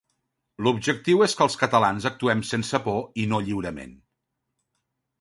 [0.67, 3.97] L'objectiu és que els catalans actuem sense por i no lliurement.